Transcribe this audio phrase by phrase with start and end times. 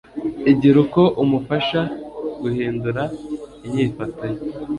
[0.51, 1.81] igira uko imufasha
[2.41, 3.01] guhindura
[3.65, 4.39] inyifato ye.